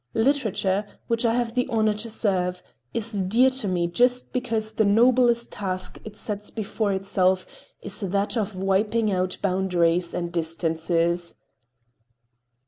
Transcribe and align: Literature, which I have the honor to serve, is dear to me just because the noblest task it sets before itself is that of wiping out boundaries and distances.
Literature, 0.15 0.83
which 1.05 1.25
I 1.27 1.35
have 1.35 1.53
the 1.53 1.67
honor 1.69 1.93
to 1.93 2.09
serve, 2.09 2.63
is 2.91 3.11
dear 3.13 3.51
to 3.51 3.67
me 3.67 3.85
just 3.85 4.33
because 4.33 4.73
the 4.73 4.83
noblest 4.83 5.51
task 5.51 5.99
it 6.03 6.17
sets 6.17 6.49
before 6.49 6.91
itself 6.91 7.45
is 7.83 7.99
that 7.99 8.35
of 8.35 8.55
wiping 8.55 9.11
out 9.11 9.37
boundaries 9.43 10.15
and 10.15 10.33
distances. 10.33 11.35